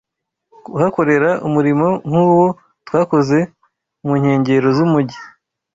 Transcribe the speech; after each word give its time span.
kuhakorera 0.65 1.29
umurimo 1.47 1.87
nk’uwo 2.07 2.45
twakoze 2.87 3.39
mu 4.05 4.11
nkengero 4.19 4.67
z’umujyi 4.77 5.19